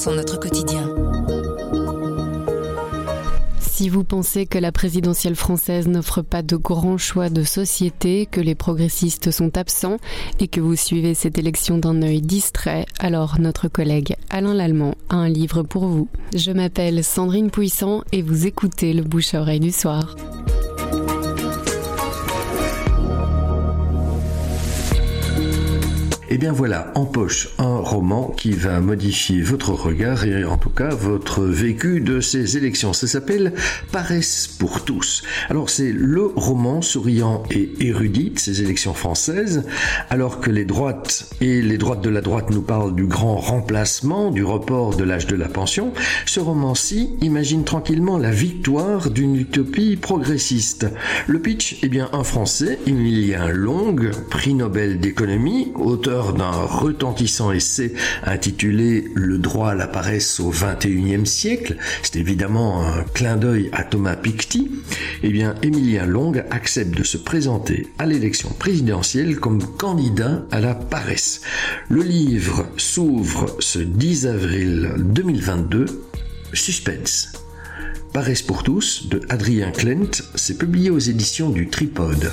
sont 0.00 0.14
notre 0.14 0.40
quotidien. 0.40 0.94
Si 3.60 3.90
vous 3.90 4.02
pensez 4.02 4.46
que 4.46 4.56
la 4.56 4.72
présidentielle 4.72 5.36
française 5.36 5.88
n'offre 5.88 6.22
pas 6.22 6.40
de 6.40 6.56
grand 6.56 6.96
choix 6.96 7.28
de 7.28 7.42
société, 7.42 8.24
que 8.24 8.40
les 8.40 8.54
progressistes 8.54 9.30
sont 9.30 9.58
absents 9.58 9.98
et 10.38 10.48
que 10.48 10.60
vous 10.60 10.74
suivez 10.74 11.12
cette 11.12 11.36
élection 11.36 11.76
d'un 11.76 12.00
œil 12.00 12.22
distrait, 12.22 12.86
alors 12.98 13.40
notre 13.40 13.68
collègue 13.68 14.16
Alain 14.30 14.54
Lallemand 14.54 14.94
a 15.10 15.16
un 15.16 15.28
livre 15.28 15.62
pour 15.64 15.86
vous. 15.86 16.08
Je 16.34 16.52
m'appelle 16.52 17.04
Sandrine 17.04 17.50
Puissant 17.50 18.02
et 18.10 18.22
vous 18.22 18.46
écoutez 18.46 18.94
le 18.94 19.02
bouche 19.02 19.34
à 19.34 19.42
oreille 19.42 19.60
du 19.60 19.70
soir. 19.72 20.16
Et 26.30 26.34
eh 26.34 26.38
bien 26.38 26.52
voilà, 26.52 26.92
en 26.94 27.06
poche, 27.06 27.48
un 27.58 27.66
roman 27.90 28.32
qui 28.36 28.52
va 28.52 28.78
modifier 28.78 29.42
votre 29.42 29.72
regard 29.72 30.24
et 30.24 30.44
en 30.44 30.56
tout 30.56 30.70
cas 30.70 30.90
votre 30.90 31.42
vécu 31.42 32.00
de 32.00 32.20
ces 32.20 32.56
élections. 32.56 32.92
Ça 32.92 33.08
s'appelle 33.08 33.52
Paresse 33.90 34.46
pour 34.46 34.84
tous. 34.84 35.24
Alors 35.48 35.70
c'est 35.70 35.90
le 35.92 36.26
roman 36.36 36.82
souriant 36.82 37.42
et 37.50 37.68
érudit 37.80 38.30
de 38.30 38.38
ces 38.38 38.62
élections 38.62 38.94
françaises, 38.94 39.64
alors 40.08 40.38
que 40.38 40.52
les 40.52 40.64
droites 40.64 41.30
et 41.40 41.60
les 41.62 41.78
droites 41.78 42.00
de 42.00 42.10
la 42.10 42.20
droite 42.20 42.50
nous 42.50 42.62
parlent 42.62 42.94
du 42.94 43.06
grand 43.06 43.38
remplacement, 43.38 44.30
du 44.30 44.44
report 44.44 44.94
de 44.96 45.02
l'âge 45.02 45.26
de 45.26 45.34
la 45.34 45.48
pension. 45.48 45.92
Ce 46.26 46.38
roman-ci 46.38 47.10
imagine 47.22 47.64
tranquillement 47.64 48.18
la 48.18 48.30
victoire 48.30 49.10
d'une 49.10 49.34
utopie 49.34 49.96
progressiste. 49.96 50.86
Le 51.26 51.40
pitch, 51.40 51.78
eh 51.82 51.88
bien 51.88 52.08
un 52.12 52.22
Français, 52.22 52.78
Emilien 52.86 53.48
Long, 53.48 53.96
prix 54.30 54.54
Nobel 54.54 55.00
d'économie, 55.00 55.72
auteur 55.74 56.34
d'un 56.34 56.50
retentissant 56.50 57.50
essai 57.50 57.79
intitulé 58.24 59.04
Le 59.14 59.38
droit 59.38 59.70
à 59.70 59.74
la 59.74 59.86
paresse 59.86 60.40
au 60.40 60.50
XXIe 60.50 61.26
siècle, 61.26 61.76
c'est 62.02 62.16
évidemment 62.16 62.86
un 62.86 63.02
clin 63.14 63.36
d'œil 63.36 63.70
à 63.72 63.84
Thomas 63.84 64.16
Piketty, 64.16 64.70
eh 65.22 65.30
bien 65.30 65.54
Emilien 65.62 66.06
Long 66.06 66.32
accepte 66.50 66.96
de 66.96 67.04
se 67.04 67.16
présenter 67.18 67.88
à 67.98 68.06
l'élection 68.06 68.50
présidentielle 68.50 69.36
comme 69.36 69.62
candidat 69.76 70.44
à 70.50 70.60
la 70.60 70.74
paresse. 70.74 71.42
Le 71.88 72.02
livre 72.02 72.66
s'ouvre 72.76 73.56
ce 73.58 73.78
10 73.78 74.26
avril 74.26 74.92
2022. 74.98 75.86
Suspense. 76.52 77.32
Paresse 78.12 78.42
pour 78.42 78.64
tous 78.64 79.08
de 79.08 79.20
Adrien 79.28 79.70
Klent, 79.70 80.22
c'est 80.34 80.58
publié 80.58 80.90
aux 80.90 80.98
éditions 80.98 81.50
du 81.50 81.68
Tripode. 81.68 82.32